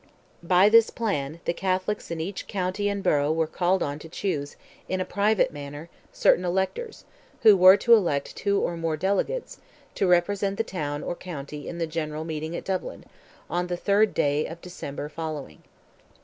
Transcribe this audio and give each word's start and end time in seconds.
By 0.41 0.67
this 0.67 0.89
plan, 0.89 1.41
the 1.45 1.53
Catholics 1.53 2.09
in 2.09 2.19
each 2.19 2.47
county 2.47 2.89
and 2.89 3.03
borough 3.03 3.31
were 3.31 3.45
called 3.45 3.83
on 3.83 3.99
to 3.99 4.09
choose, 4.09 4.55
in 4.89 4.99
a 4.99 5.05
private 5.05 5.53
manner, 5.53 5.89
certain 6.11 6.43
electors, 6.43 7.05
who 7.43 7.55
were 7.55 7.77
to 7.77 7.93
elect 7.93 8.35
two 8.35 8.59
or 8.59 8.75
more 8.75 8.97
delegates, 8.97 9.59
to 9.93 10.07
represent 10.07 10.57
the 10.57 10.63
town 10.63 11.03
or 11.03 11.13
county 11.15 11.67
in 11.69 11.77
the 11.77 11.85
general 11.85 12.23
meeting 12.23 12.55
at 12.55 12.65
Dublin, 12.65 13.05
on 13.47 13.67
the 13.67 13.77
3rd 13.77 14.15
day 14.15 14.47
of 14.47 14.59
December 14.59 15.07
following. 15.07 15.61